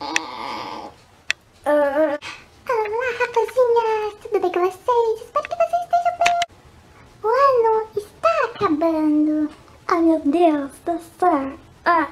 [0.00, 0.16] Olá,
[3.18, 4.14] rapazinhas!
[4.22, 5.20] Tudo bem com vocês?
[5.20, 6.40] Espero que vocês estejam bem!
[7.22, 9.50] O ano está acabando!
[9.88, 11.52] Ai, meu Deus do céu!
[11.84, 12.08] Ah.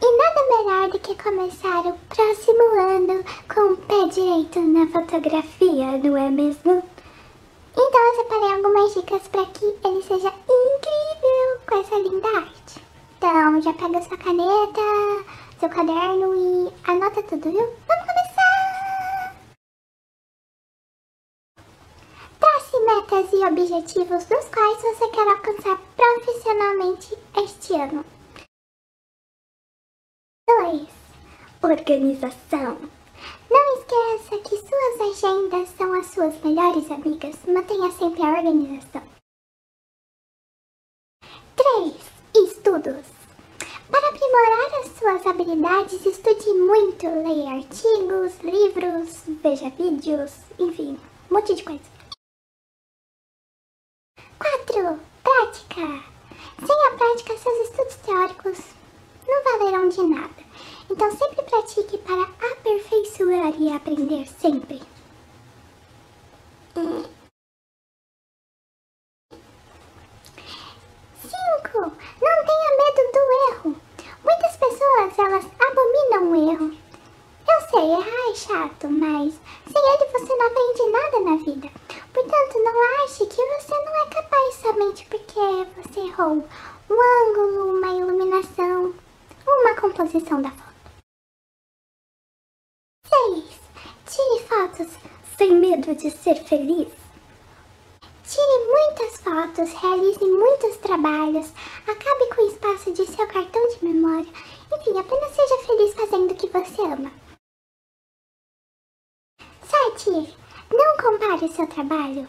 [0.00, 5.98] E nada melhor do que começar o próximo ano com o pé direito na fotografia,
[5.98, 6.84] não é mesmo?
[7.76, 12.80] Então eu separei algumas dicas para que ele seja incrível com essa linda arte.
[13.18, 14.80] Então já pega sua caneta,
[15.60, 17.66] seu caderno e anota tudo, viu?
[17.86, 19.36] Vamos começar!
[22.40, 28.02] Trace metas e objetivos dos quais você quer alcançar profissionalmente este ano.
[30.48, 30.88] 2.
[31.62, 32.78] Organização.
[33.50, 37.36] Não esqueça que suas agendas são as suas melhores amigas.
[37.46, 39.02] Mantenha sempre a organização.
[41.54, 41.94] 3.
[42.48, 43.19] Estudos.
[45.00, 47.06] Suas habilidades, estude muito.
[47.06, 50.98] Leia artigos, livros, veja vídeos, enfim,
[51.30, 51.80] um monte de coisa.
[54.38, 55.00] 4.
[55.22, 56.04] Prática.
[56.66, 58.58] Sem a prática, seus estudos teóricos
[59.26, 60.44] não valerão de nada.
[60.90, 64.82] Então sempre pratique para aperfeiçoar e aprender sempre.
[66.74, 67.00] 5.
[71.80, 73.80] Não tenha medo do erro.
[74.22, 76.76] Muitas pessoas, elas abominam o erro.
[77.48, 77.90] Eu sei,
[78.88, 79.34] mas
[79.70, 81.68] sem ele você não aprende nada na vida.
[82.12, 86.44] Portanto, não ache que você não é capaz somente porque você errou
[86.88, 88.94] um ângulo, uma iluminação,
[89.46, 90.70] uma composição da foto.
[93.08, 93.44] 6.
[94.06, 94.98] Tire fotos
[95.36, 96.88] sem medo de ser feliz.
[98.24, 101.52] Tire muitas fotos, realize muitos trabalhos,
[101.86, 104.30] acabe com o espaço de seu cartão de memória.
[104.72, 107.12] Enfim, apenas seja feliz fazendo o que você ama.
[109.96, 110.36] 7.
[110.70, 112.28] Não compare seu trabalho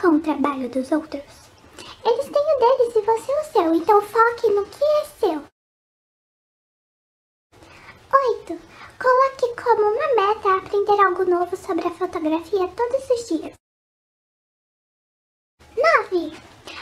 [0.00, 1.22] com o trabalho dos outros.
[2.04, 5.42] Eles têm o deles e você o seu, então foque no que é seu.
[8.12, 8.60] 8.
[9.00, 13.54] Coloque como uma meta aprender algo novo sobre a fotografia todos os dias.
[15.76, 16.36] 9.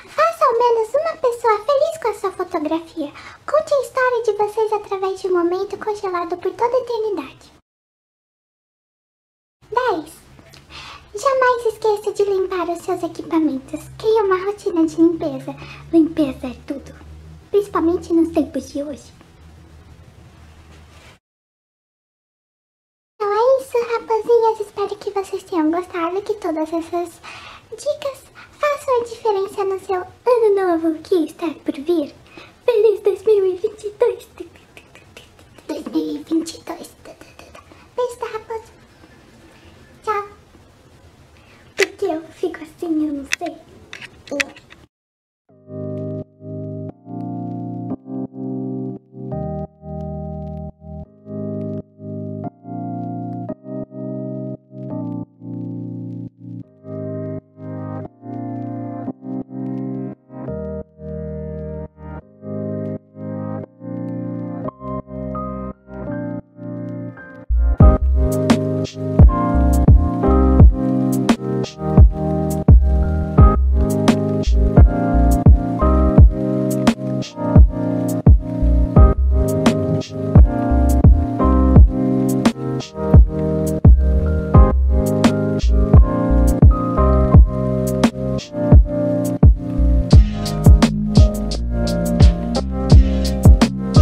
[0.09, 3.13] Faça ao menos uma pessoa feliz com a sua fotografia.
[3.47, 7.60] Conte a história de vocês através de um momento congelado por toda a eternidade.
[11.21, 13.81] Jamais esqueça de limpar os seus equipamentos.
[13.99, 15.55] Crie uma rotina de limpeza.
[15.93, 16.95] Limpeza é tudo,
[17.51, 19.13] principalmente nos tempos de hoje.
[23.21, 24.61] Então é isso, rapazinhas.
[24.61, 27.21] Espero que vocês tenham gostado, que todas essas
[27.71, 28.25] dicas
[28.59, 31.75] façam a diferença no seu ano novo que está por
[42.01, 43.55] que eu fico assim, eu não sei.